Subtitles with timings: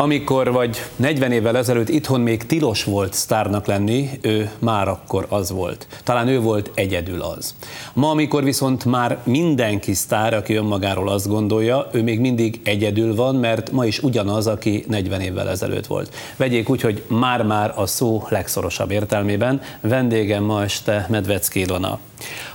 [0.00, 5.50] Amikor vagy 40 évvel ezelőtt itthon még tilos volt sztárnak lenni, ő már akkor az
[5.50, 5.86] volt.
[6.04, 7.54] Talán ő volt egyedül az.
[7.92, 13.34] Ma, amikor viszont már mindenki sztár, aki önmagáról azt gondolja, ő még mindig egyedül van,
[13.34, 16.14] mert ma is ugyanaz, aki 40 évvel ezelőtt volt.
[16.36, 19.60] Vegyék úgy, hogy már-már a szó legszorosabb értelmében.
[19.80, 21.98] Vendégem ma este Medvecki Ilona.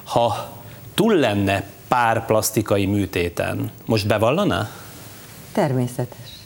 [0.04, 0.50] Ha
[0.94, 4.70] túl lenne pár plastikai műtéten, most bevallaná?
[5.52, 6.43] Természetes.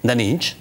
[0.00, 0.56] De nincs?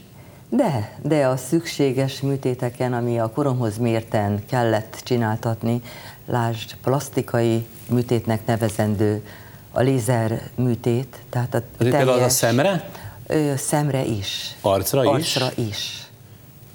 [0.50, 5.82] De, de a szükséges műtéteken, ami a koromhoz mérten kellett csináltatni,
[6.26, 9.24] lásd, plastikai műtétnek nevezendő
[9.72, 12.90] a lézer műtét, tehát a Az teljes, az a szemre?
[13.28, 14.56] Ö, szemre is.
[14.62, 15.68] Arcra, Arcra is?
[15.68, 16.08] is.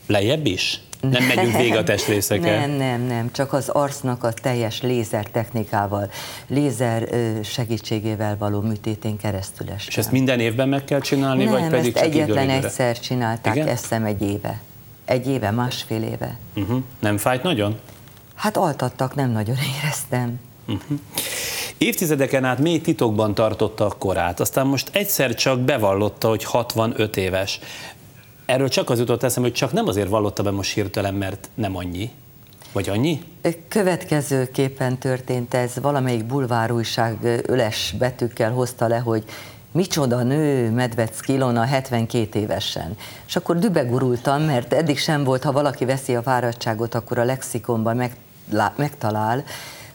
[0.07, 0.81] Lejjebb is?
[1.11, 2.59] Nem megyünk végig a testrészekkel.
[2.59, 6.11] Nem, nem, nem, csak az arcnak a teljes lézer technikával,
[6.47, 7.09] lézer
[7.43, 9.89] segítségével való műtétén keresztül estem.
[9.89, 12.67] És ezt minden évben meg kell csinálni, nem, vagy pedig ezt csak egyetlen időre?
[12.67, 13.69] egyszer csinálták, Igen?
[13.69, 14.61] eszem egy éve.
[15.05, 16.37] Egy éve, másfél éve.
[16.55, 16.83] Uh-huh.
[16.99, 17.79] Nem fájt nagyon?
[18.35, 20.41] Hát altattak, nem nagyon éreztem.
[20.67, 20.99] Uh-huh.
[21.79, 27.61] Évtizedeken át mély titokban tartotta a korát, aztán most egyszer csak bevallotta, hogy 65 éves.
[28.53, 31.77] Erről csak az jutott eszembe, hogy csak nem azért vallotta be most hirtelen, mert nem
[31.77, 32.11] annyi.
[32.73, 33.23] Vagy annyi?
[33.69, 39.25] Következőképpen történt ez, valamelyik bulvárújság öles betűkkel hozta le, hogy
[39.71, 42.97] micsoda nő Medvecki Ilona 72 évesen.
[43.27, 47.97] És akkor dübegurultam, mert eddig sem volt, ha valaki veszi a fáradtságot, akkor a lexikonban
[47.97, 48.17] meg,
[48.51, 49.45] lá, megtalál,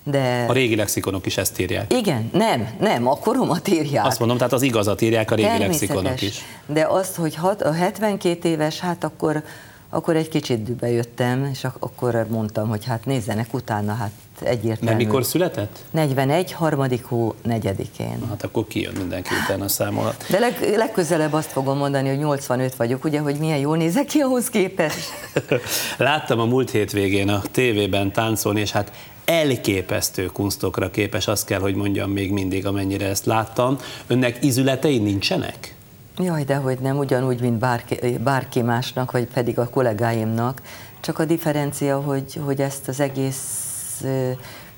[0.10, 0.46] de...
[0.48, 1.94] A régi lexikonok is ezt írják.
[1.94, 4.06] Igen, nem, nem, a koromat írják.
[4.06, 6.40] Azt mondom, tehát az igazat írják a régi lexikonok is.
[6.66, 9.44] De azt, hogy hat, a 72 éves, hát akkor,
[9.90, 14.86] akkor egy kicsit dübe jöttem, és akkor mondtam, hogy hát nézzenek utána, hát egyértelmű.
[14.86, 15.84] Mert mikor született?
[15.92, 18.18] 41, harmadik hó, negyedikén.
[18.30, 20.26] Hát akkor kijön mindenki utána számolat.
[20.30, 24.20] De leg, legközelebb azt fogom mondani, hogy 85 vagyok, ugye, hogy milyen jól nézek ki
[24.20, 25.10] ahhoz képest.
[25.98, 28.92] Láttam a múlt hétvégén a tévében táncolni, és hát
[29.26, 33.78] elképesztő kunstokra képes, azt kell, hogy mondjam még mindig, amennyire ezt láttam.
[34.08, 35.76] Önnek izületei nincsenek?
[36.20, 40.62] Jaj, de hogy nem, ugyanúgy, mint bárki, bárki másnak, vagy pedig a kollégáimnak.
[41.00, 44.04] Csak a differencia, hogy, hogy ezt az egész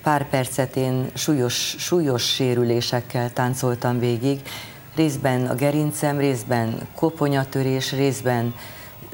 [0.03, 4.41] pár percet én súlyos, súlyos sérülésekkel táncoltam végig.
[4.95, 8.53] Részben a gerincem, részben koponyatörés, részben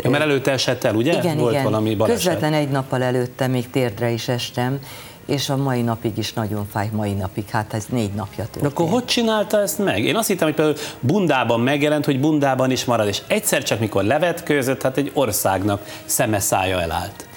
[0.04, 1.18] Ja, mert előtte esett el, ugye?
[1.18, 1.64] Igen, Volt igen.
[1.64, 2.24] valami baleset.
[2.24, 4.80] Közvetlen egy nappal előtte még térdre is estem,
[5.26, 8.62] és a mai napig is nagyon fáj, mai napig, hát ez négy napja történt.
[8.62, 10.04] De akkor hogy csinálta ezt meg?
[10.04, 14.04] Én azt hittem, hogy például Bundában megjelent, hogy Bundában is marad, és egyszer csak mikor
[14.04, 17.28] levetkőzött, hát egy országnak szeme szája elállt.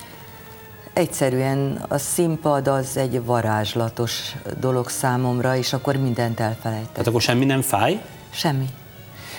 [0.93, 6.93] Egyszerűen a színpad az egy varázslatos dolog számomra, és akkor mindent elfelejtek.
[6.93, 8.01] Tehát akkor semmi nem fáj?
[8.31, 8.67] Semmi.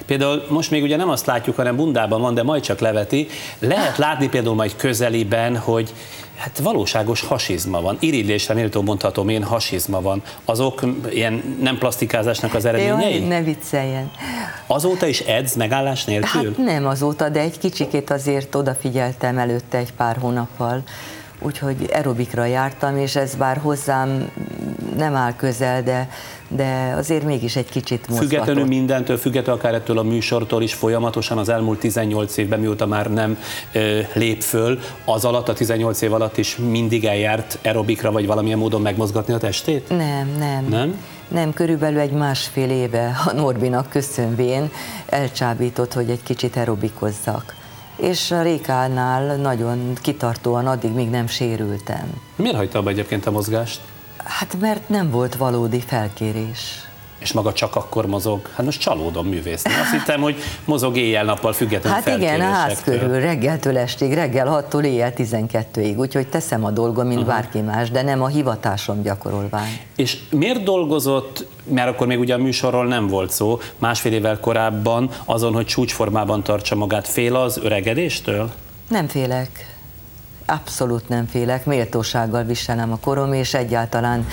[0.05, 3.27] Például most még ugye nem azt látjuk, hanem bundában van, de majd csak leveti.
[3.59, 5.93] Lehet látni például majd közeliben, hogy
[6.39, 7.97] hát valóságos hasizma van.
[7.99, 10.23] Irigylésre méltó mondhatom én, hasizma van.
[10.45, 13.21] Azok ilyen nem plastikázásnak az eredményei?
[13.21, 14.11] Jó, ne vicceljen.
[14.67, 16.43] Azóta is edz megállás nélkül?
[16.43, 20.83] Hát nem azóta, de egy kicsikét azért odafigyeltem előtte egy pár hónappal,
[21.39, 24.31] úgyhogy aerobikra jártam, és ez bár hozzám
[24.97, 26.09] nem áll közel, de,
[26.47, 28.29] de azért mégis egy kicsit mozgatott.
[28.29, 33.13] Függetlenül mindentől, függetlenül akár ettől a műsortól is folyamatosan az elmúlt 18 évben, mióta már
[33.13, 33.37] nem
[33.71, 38.57] ö, lép föl, az alatt, a 18 év alatt is mindig eljárt aerobikra, vagy valamilyen
[38.57, 39.89] módon megmozgatni a testét?
[39.89, 40.65] Nem, nem.
[40.69, 41.03] Nem?
[41.27, 44.71] Nem, körülbelül egy másfél éve a Norbinak köszönvén
[45.05, 47.55] elcsábított, hogy egy kicsit aerobikozzak
[48.01, 52.13] és a Rékánál nagyon kitartóan addig még nem sérültem.
[52.35, 53.81] Miért hagyta abba egyébként a mozgást?
[54.17, 56.88] Hát mert nem volt valódi felkérés.
[57.19, 58.49] És maga csak akkor mozog?
[58.55, 59.71] Hát most csalódom művészni.
[59.81, 60.35] Azt hittem, hogy
[60.65, 66.27] mozog éjjel-nappal függetlenül Hát igen, a ház körül, reggeltől estig, reggel 6-tól éjjel 12-ig, úgyhogy
[66.27, 67.33] teszem a dolgom, mint uh-huh.
[67.33, 69.79] bárki más, de nem a hivatásom gyakorolvány.
[69.95, 75.09] És miért dolgozott, mert akkor még ugye a műsorról nem volt szó, másfél évvel korábban
[75.25, 78.51] azon, hogy csúcsformában tartsa magát, fél az öregedéstől?
[78.87, 79.77] Nem félek.
[80.45, 84.27] Abszolút nem félek, méltósággal viselem a korom, és egyáltalán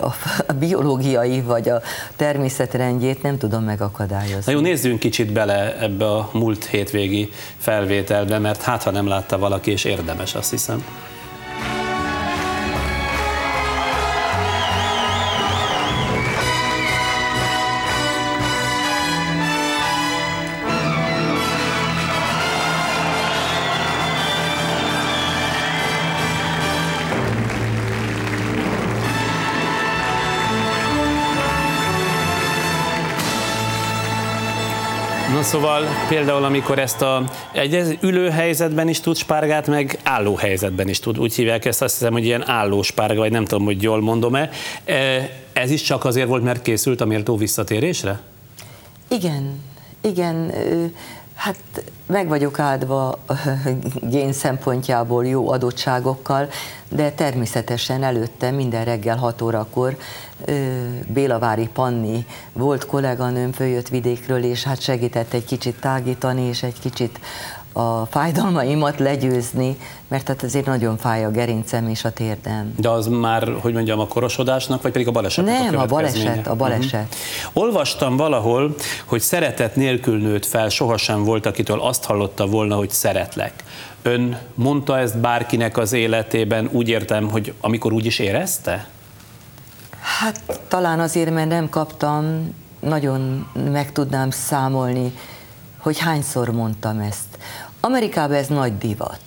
[0.00, 0.14] a,
[0.58, 1.82] biológiai vagy a
[2.16, 4.52] természetrendjét nem tudom megakadályozni.
[4.52, 9.38] Na jó, nézzünk kicsit bele ebbe a múlt hétvégi felvételbe, mert hát ha nem látta
[9.38, 10.84] valaki, és érdemes, azt hiszem.
[35.54, 41.00] Szóval például, amikor ezt a egy ülő helyzetben is tud spárgát, meg álló helyzetben is
[41.00, 41.18] tud.
[41.18, 44.50] Úgy hívják ezt, azt hiszem, hogy ilyen álló spárga, vagy nem tudom, hogy jól mondom-e.
[44.84, 48.20] E, ez is csak azért volt, mert készült a méltó visszatérésre?
[49.08, 49.62] Igen,
[50.00, 50.52] igen.
[51.34, 53.18] Hát meg vagyok áldva
[54.10, 56.48] gén szempontjából jó adottságokkal,
[56.88, 59.96] de természetesen előtte minden reggel 6 órakor
[61.06, 67.20] Bélavári Panni volt kolléganőm, följött vidékről, és hát segített egy kicsit tágítani, és egy kicsit
[67.76, 69.76] a fájdalmaimat legyőzni,
[70.08, 72.74] mert hát azért nagyon fáj a gerincem és a térdem.
[72.76, 76.46] De az már, hogy mondjam, a korosodásnak, vagy pedig a balesetnek Nem, a, a baleset,
[76.46, 76.92] a baleset.
[76.92, 77.62] Uh-huh.
[77.62, 78.74] Olvastam valahol,
[79.04, 83.52] hogy szeretet nélkül nőtt fel, sohasem volt, akitől azt hallotta volna, hogy szeretlek.
[84.02, 88.88] Ön mondta ezt bárkinek az életében, úgy értem, hogy amikor úgy is érezte?
[90.20, 95.12] Hát talán azért, mert nem kaptam, nagyon meg tudnám számolni,
[95.78, 97.38] hogy hányszor mondtam ezt.
[97.84, 99.20] Amerikában ez nagy divat.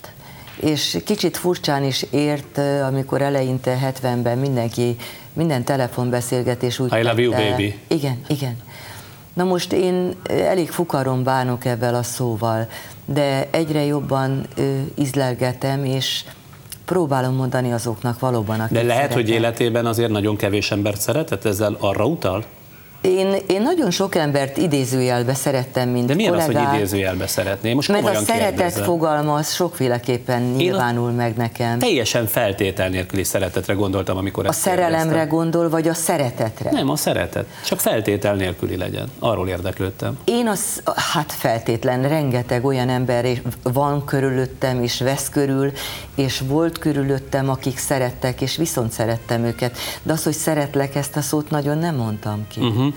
[0.56, 4.96] És kicsit furcsán is ért, amikor eleinte 70-ben mindenki,
[5.32, 7.78] minden telefonbeszélgetés úgy I love you, baby.
[7.88, 8.56] Igen, igen.
[9.32, 12.68] Na most én elég fukaron bánok ebben a szóval,
[13.04, 14.46] de egyre jobban
[14.94, 16.24] izlelgetem, és
[16.84, 19.16] próbálom mondani azoknak valóban, akik De lehet, szeretem.
[19.22, 22.44] hogy életében azért nagyon kevés embert szeretett, ezzel arra utal?
[23.00, 27.74] Én, én nagyon sok embert idézőjelbe szerettem, mint De milyen kollégát, az, hogy idézőjelbe szeretném?
[27.74, 28.84] Most Mert a szeretet kérdezem.
[28.84, 31.78] fogalma az sokféleképpen nyilvánul meg nekem.
[31.78, 35.28] Teljesen feltétel nélküli szeretetre gondoltam, amikor A szerelemre kérdeztem.
[35.28, 36.70] gondol, vagy a szeretetre?
[36.70, 37.46] Nem, a szeretet.
[37.66, 39.10] Csak feltétel nélküli legyen.
[39.18, 40.18] Arról érdeklődtem.
[40.24, 45.72] Én az, hát feltétlen, rengeteg olyan ember és van körülöttem, és vesz körül,
[46.14, 49.76] és volt körülöttem, akik szerettek, és viszont szerettem őket.
[50.02, 52.60] De az, hogy szeretlek, ezt a szót nagyon nem mondtam ki.
[52.60, 52.87] Uh-huh.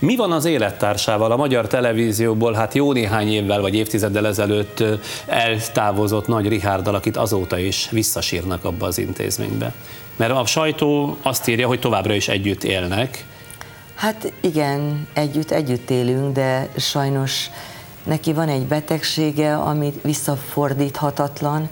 [0.00, 1.32] Mi van az élettársával?
[1.32, 4.84] A magyar televízióból hát jó néhány évvel vagy évtizeddel ezelőtt
[5.26, 9.74] eltávozott Nagy Rihárdal, akit azóta is visszasírnak abba az intézménybe.
[10.16, 13.24] Mert a sajtó azt írja, hogy továbbra is együtt élnek.
[13.94, 17.50] Hát igen, együtt, együtt élünk, de sajnos
[18.04, 21.68] neki van egy betegsége, ami visszafordíthatatlan,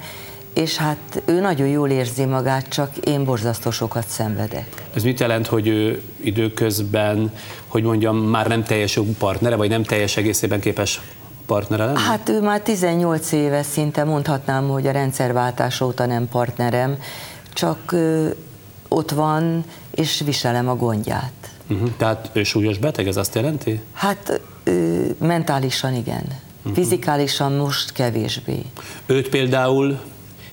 [0.55, 4.83] és hát ő nagyon jól érzi magát, csak én borzasztó sokat szenvedek.
[4.95, 7.33] Ez mit jelent, hogy ő időközben,
[7.67, 11.01] hogy mondjam, már nem teljes jogú partnere, vagy nem teljes egészében képes
[11.47, 11.99] partnere lenni?
[11.99, 16.99] Hát ő már 18 éve szinte mondhatnám, hogy a rendszerváltás óta nem partnerem,
[17.53, 18.29] csak ö,
[18.89, 21.33] ott van, és viselem a gondját.
[21.71, 21.89] Uh-huh.
[21.97, 23.81] Tehát ő súlyos beteg, ez azt jelenti?
[23.93, 26.25] Hát ö, mentálisan igen,
[26.59, 26.75] uh-huh.
[26.75, 28.63] fizikálisan most kevésbé.
[29.07, 30.01] Őt például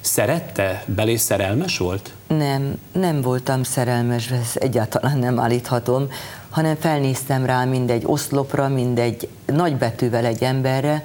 [0.02, 0.84] szerette?
[0.86, 2.14] Belé szerelmes volt?
[2.28, 6.08] Nem, nem voltam szerelmes, ezt egyáltalán nem állíthatom,
[6.50, 11.04] hanem felnéztem rá mindegy oszlopra, mindegy nagybetűvel egy emberre,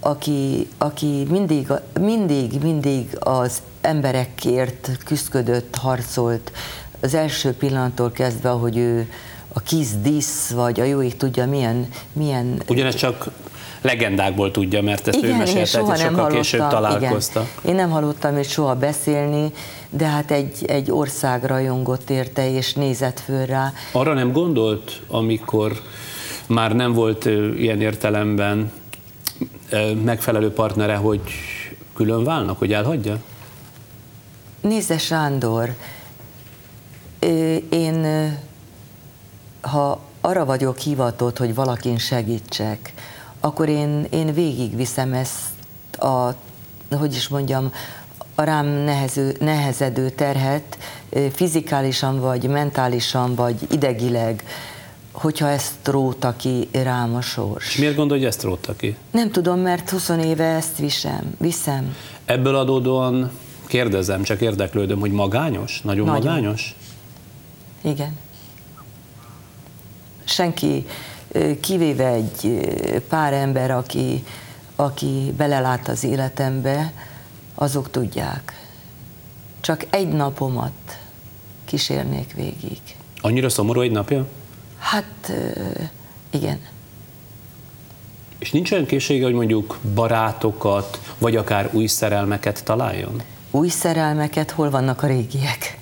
[0.00, 6.52] aki, aki mindig, mindig, mindig az emberekért küzdködött, harcolt,
[7.00, 9.08] az első pillanattól kezdve, hogy ő
[9.52, 13.30] a Kiss Disz, vagy a jó ég tudja milyen, milyen Ugyanezt csak
[13.84, 17.40] legendákból tudja, mert ezt ő igen, én mesélte, soha nem sokkal hallottam, később találkozta.
[17.40, 17.70] Igen.
[17.70, 19.52] Én nem hallottam őt soha beszélni,
[19.90, 23.72] de hát egy, egy ország rajongott érte, és nézett föl rá.
[23.92, 25.72] Arra nem gondolt, amikor
[26.46, 27.24] már nem volt
[27.56, 28.72] ilyen értelemben
[30.04, 31.20] megfelelő partnere, hogy
[31.94, 33.16] külön válnak, hogy elhagyja?
[34.60, 35.74] Nézze Sándor,
[37.68, 38.06] én
[39.60, 42.92] ha arra vagyok hivatott, hogy valakin segítsek,
[43.44, 45.40] akkor én, én végigviszem ezt
[45.98, 46.34] a,
[46.96, 47.72] hogy is mondjam,
[48.34, 50.78] a rám nehező, nehezedő terhet,
[51.32, 54.44] fizikálisan, vagy mentálisan, vagy idegileg,
[55.12, 57.76] hogyha ezt róta ki rám a És sors.
[57.76, 58.96] miért gondolja, hogy ezt rótta ki?
[59.10, 61.96] Nem tudom, mert 20 éve ezt visem, viszem.
[62.24, 63.30] Ebből adódóan
[63.66, 65.80] kérdezem, csak érdeklődöm, hogy magányos?
[65.80, 66.22] Nagyon, Nagyon.
[66.24, 66.74] magányos?
[67.82, 68.18] Igen.
[70.24, 70.86] Senki,
[71.60, 72.64] kivéve egy
[73.08, 74.24] pár ember, aki,
[74.76, 76.92] aki belelát az életembe,
[77.54, 78.68] azok tudják.
[79.60, 80.98] Csak egy napomat
[81.64, 82.80] kísérnék végig.
[83.20, 84.26] Annyira szomorú egy napja?
[84.78, 85.32] Hát
[86.30, 86.60] igen.
[88.38, 93.22] És nincs olyan készsége, hogy mondjuk barátokat, vagy akár új szerelmeket találjon?
[93.50, 95.78] Új szerelmeket, hol vannak a régiek?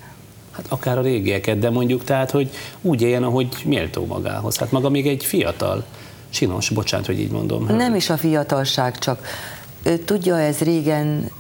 [0.53, 4.57] Hát akár a régieket, de mondjuk tehát, hogy úgy éljen, ahogy méltó magához.
[4.57, 5.85] Hát maga még egy fiatal,
[6.31, 7.65] csinos, bocsánat, hogy így mondom.
[7.77, 9.27] Nem is a fiatalság, csak
[10.05, 11.31] tudja, ez régen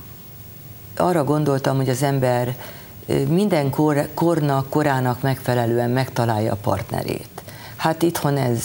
[0.96, 2.56] arra gondoltam, hogy az ember
[3.28, 7.28] minden kor, kornak, korának megfelelően megtalálja a partnerét.
[7.76, 8.64] Hát itthon ez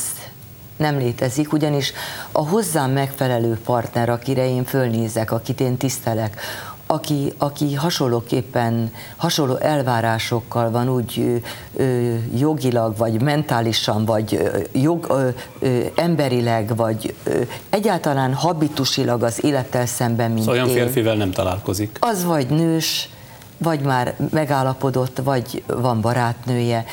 [0.77, 1.93] Nem létezik, ugyanis
[2.31, 6.41] a hozzám megfelelő partner, akire én fölnézek, akit én tisztelek,
[6.87, 11.41] aki, aki hasonlóképpen, hasonló elvárásokkal van úgy
[11.75, 15.29] ö, jogilag, vagy mentálisan, vagy jog, ö,
[15.59, 20.75] ö, emberileg, vagy ö, egyáltalán habitusilag az élettel szemben, mint szóval olyan én.
[20.75, 21.97] férfivel nem találkozik.
[21.99, 23.09] Az vagy nős,
[23.57, 26.85] vagy már megállapodott, vagy van barátnője,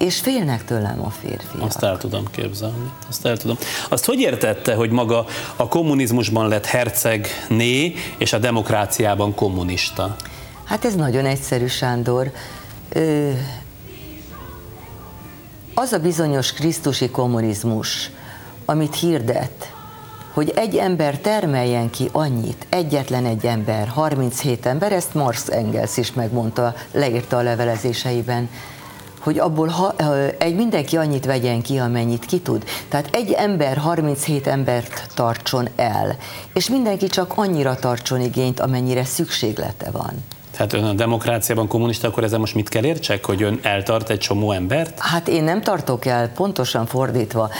[0.00, 1.62] és félnek tőlem a férfiak.
[1.62, 2.90] Azt el tudom képzelni.
[3.08, 3.56] Azt el tudom.
[3.88, 5.26] Azt hogy értette, hogy maga
[5.56, 10.16] a kommunizmusban lett hercegné, és a demokráciában kommunista?
[10.64, 12.32] Hát ez nagyon egyszerű, Sándor.
[12.88, 13.30] Ö,
[15.74, 18.10] az a bizonyos krisztusi kommunizmus,
[18.64, 19.72] amit hirdet,
[20.32, 26.12] hogy egy ember termeljen ki annyit, egyetlen egy ember, 37 ember, ezt Marx Engels is
[26.12, 28.48] megmondta, leírta a levelezéseiben,
[29.20, 29.94] hogy abból ha,
[30.38, 32.64] egy mindenki annyit vegyen ki, amennyit ki tud.
[32.88, 36.16] Tehát egy ember 37 embert tartson el,
[36.54, 40.24] és mindenki csak annyira tartson igényt, amennyire szükséglete van.
[40.50, 44.18] Tehát ön a demokráciában kommunista, akkor ezzel most mit kell értsek, hogy ön eltart egy
[44.18, 44.98] csomó embert?
[44.98, 47.50] Hát én nem tartok el, pontosan fordítva.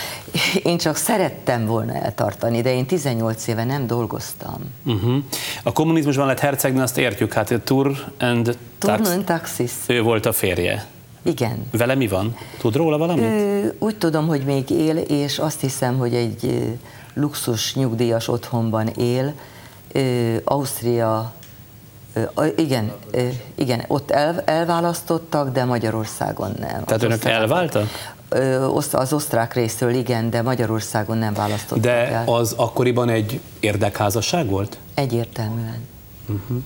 [0.62, 4.75] Én csak szerettem volna eltartani, de én 18 éve nem dolgoztam.
[4.85, 5.17] Uh-huh.
[5.62, 9.19] A kommunizmusban lett hercegnő, azt értjük, hát Tour and Tax...
[9.25, 9.73] Taxis.
[9.87, 10.87] Ő volt a férje.
[11.23, 11.69] Igen.
[11.71, 12.37] Vele mi van?
[12.59, 13.25] Tud róla valamit?
[13.25, 16.69] Ő, úgy tudom, hogy még él, és azt hiszem, hogy egy
[17.15, 19.35] luxus nyugdíjas otthonban él.
[20.45, 21.33] Ausztria,
[22.57, 22.93] igen,
[23.55, 26.85] igen, ott el, elválasztottak, de Magyarországon nem.
[26.85, 27.89] Tehát önök elváltak?
[28.93, 32.29] Az osztrák részről igen, de Magyarországon nem választottak De el.
[32.29, 34.79] az akkoriban egy érdekházasság volt?
[34.95, 35.87] Egyértelműen.
[36.27, 36.62] Uh-huh.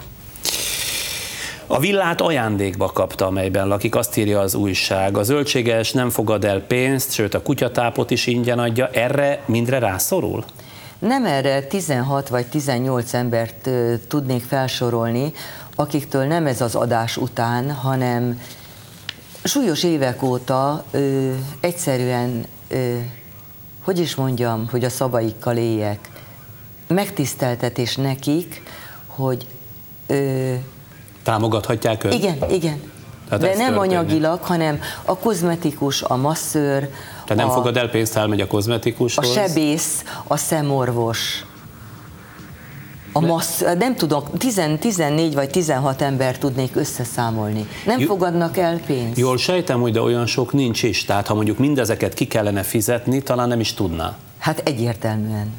[1.66, 5.16] A villát ajándékba kapta, amelyben lakik, azt írja az újság.
[5.16, 8.88] A zöldséges nem fogad el pénzt, sőt a kutyatápot is ingyen adja.
[8.88, 10.44] Erre mindre rászorul?
[10.98, 13.70] Nem erre 16 vagy 18 embert
[14.08, 15.32] tudnék felsorolni,
[15.74, 18.40] akiktől nem ez az adás után, hanem
[19.44, 22.96] súlyos évek óta ö, egyszerűen, ö,
[23.84, 26.10] hogy is mondjam, hogy a szavaikkal éljek,
[26.86, 28.62] megtiszteltetés nekik,
[29.06, 29.46] hogy
[30.06, 30.54] ö,
[31.24, 32.12] Támogathatják őt?
[32.12, 32.92] Igen, igen.
[33.28, 33.78] Tehát De nem történik.
[33.78, 36.88] anyagilag, hanem a kozmetikus, a masszőr.
[37.24, 39.28] Tehát nem a, fogad el pénzt, elmegy a kozmetikushoz?
[39.28, 41.44] A sebész, a szemorvos,
[43.12, 47.68] a massz, nem tudok, 10, 14 vagy 16 ember tudnék összeszámolni.
[47.86, 49.18] Nem J- fogadnak el pénzt.
[49.18, 51.04] Jól sejtem, hogy de olyan sok nincs is.
[51.04, 54.16] Tehát ha mondjuk mindezeket ki kellene fizetni, talán nem is tudná.
[54.38, 55.52] Hát egyértelműen.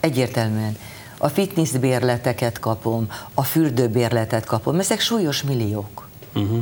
[0.00, 0.76] Egyértelműen
[1.24, 6.08] a fitnessbérleteket kapom, a fürdőbérletet kapom, ezek súlyos milliók.
[6.34, 6.58] Uh-huh.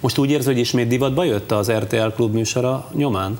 [0.00, 3.38] Most úgy érzed, hogy ismét divatba jött az RTL klub műsora nyomán?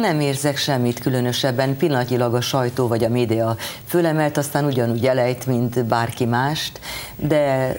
[0.00, 5.84] Nem érzek semmit különösebben, pillanatnyilag a sajtó vagy a média fölemelt, aztán ugyanúgy elejt, mint
[5.84, 6.80] bárki mást,
[7.16, 7.74] de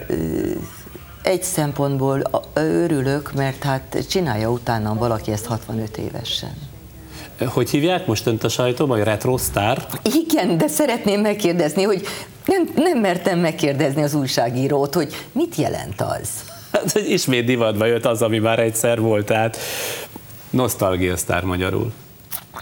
[1.22, 2.22] egy szempontból
[2.52, 6.69] örülök, mert hát csinálja utána valaki ezt 65 évesen.
[7.46, 9.86] Hogy hívják most önt a sajtóban, hogy retro sztár?
[10.02, 12.06] Igen, de szeretném megkérdezni, hogy
[12.44, 16.28] nem, nem mertem megkérdezni az újságírót, hogy mit jelent az?
[16.72, 19.56] Hát, hogy ismét divatba jött az, ami már egyszer volt, tehát
[20.50, 21.92] nosztalgia sztár magyarul.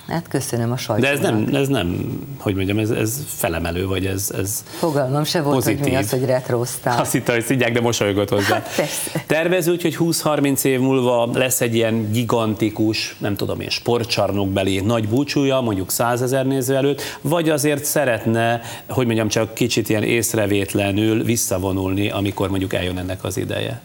[0.08, 1.20] Hát köszönöm a sajtónak.
[1.20, 5.42] De ez nem, ez nem hogy mondjam, ez, ez felemelő, vagy ez, ez Fogalmam se
[5.42, 5.80] volt, pozitív.
[5.80, 7.00] hogy mi az, hogy retrosztál.
[7.00, 8.54] Azt hittem, hogy szidják, de mosolygott hozzá.
[8.54, 9.24] Hát persze.
[9.26, 15.08] Tervez úgy, hogy 20-30 év múlva lesz egy ilyen gigantikus, nem tudom én, sportcsarnokbeli nagy
[15.08, 21.24] búcsúja, mondjuk 100 ezer néző előtt, vagy azért szeretne, hogy mondjam, csak kicsit ilyen észrevétlenül
[21.24, 23.80] visszavonulni, amikor mondjuk eljön ennek az ideje?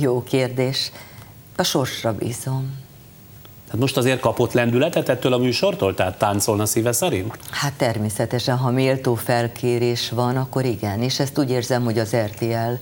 [0.00, 0.90] Jó kérdés.
[1.56, 2.86] A sorsra bízom.
[3.68, 7.38] Tehát most azért kapott lendületet ettől a műsortól, tehát táncolna szíve szerint?
[7.50, 12.72] Hát természetesen, ha méltó felkérés van, akkor igen, és ezt úgy érzem, hogy az RTL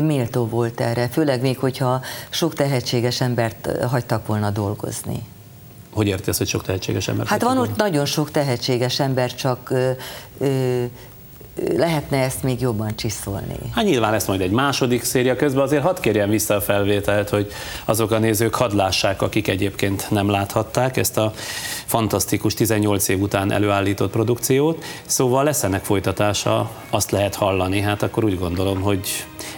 [0.00, 5.22] méltó volt erre, főleg még, hogyha sok tehetséges embert hagytak volna dolgozni.
[5.90, 7.26] Hogy érti ezt, hogy sok tehetséges ember?
[7.26, 9.90] Hát van ott nagyon sok tehetséges ember, csak ö,
[10.38, 10.84] ö,
[11.76, 13.56] lehetne ezt még jobban csiszolni.
[13.72, 17.52] Hát nyilván lesz majd egy második széria közben, azért hadd kérjem vissza a felvételt, hogy
[17.84, 21.32] azok a nézők hadd lássák, akik egyébként nem láthatták ezt a
[21.86, 24.84] fantasztikus 18 év után előállított produkciót.
[25.06, 29.08] Szóval lesz ennek folytatása, azt lehet hallani, hát akkor úgy gondolom, hogy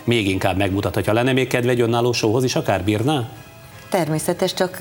[0.04, 1.12] még inkább megmutathatja.
[1.12, 3.28] Lenne még kedve egy önálló showhoz is, akár bírná?
[3.90, 4.78] Természetes, csak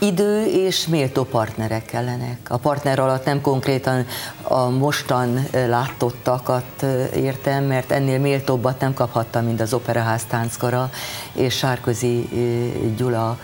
[0.00, 2.38] idő és méltó partnerek kellenek.
[2.48, 4.06] A partner alatt nem konkrétan
[4.42, 6.82] a mostan látottakat
[7.14, 10.90] értem, mert ennél méltóbbat nem kaphattam, mint az Operaház tánckara,
[11.32, 12.28] és Sárközi
[12.96, 13.38] Gyula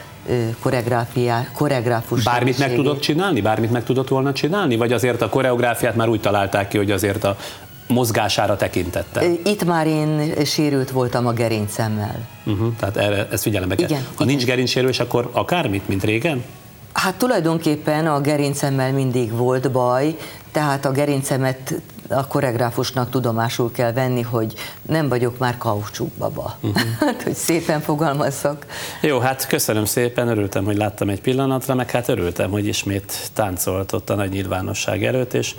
[1.53, 2.23] koreográfus.
[2.23, 3.41] Bármit meg tudott csinálni?
[3.41, 4.77] Bármit meg tudott volna csinálni?
[4.77, 7.37] Vagy azért a koreográfiát már úgy találták ki, hogy azért a
[7.89, 9.25] mozgására tekintette?
[9.45, 12.29] Itt már én sérült voltam a gerincemmel.
[12.47, 13.89] Uh-huh, tehát erre, ezt figyelembe kell.
[13.89, 14.27] Igen, ha igen.
[14.27, 16.45] nincs gerincsérülés, akkor akármit, mint régen?
[16.93, 20.17] Hát tulajdonképpen a gerincemmel mindig volt baj,
[20.53, 21.75] tehát a gerincemet
[22.09, 26.59] a koreográfusnak tudomásul kell venni, hogy nem vagyok már kaucsukbaba.
[26.61, 26.83] Uh-huh.
[27.01, 28.67] Hát, hogy szépen fogalmazzak.
[29.01, 33.93] Jó, hát köszönöm szépen, örültem, hogy láttam egy pillanatra, meg hát örültem, hogy ismét táncolt
[33.93, 35.55] ott a nagy nyilvánosság előtt, és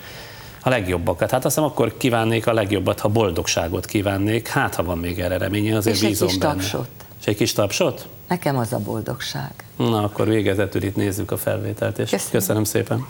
[0.62, 1.32] a legjobbakat.
[1.32, 4.48] Hát azt hiszem, akkor kívánnék a legjobbat, ha boldogságot kívánnék.
[4.48, 6.54] Hát, ha van még erre remény, én azért És egy bízom kis benne.
[6.54, 6.88] tapsot.
[7.20, 8.08] És egy kis tapsot?
[8.28, 9.52] Nekem az a boldogság.
[9.78, 12.32] Na, akkor végezetül itt nézzük a felvételt, és Köszönöm.
[12.32, 13.06] köszönöm szépen.